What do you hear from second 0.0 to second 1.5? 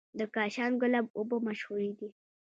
د کاشان ګلاب اوبه